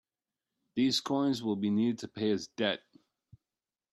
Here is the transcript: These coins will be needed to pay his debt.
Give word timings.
These 0.73 0.99
coins 0.99 1.43
will 1.43 1.57
be 1.57 1.69
needed 1.69 1.99
to 1.99 2.07
pay 2.07 2.29
his 2.29 2.47
debt. 2.57 2.79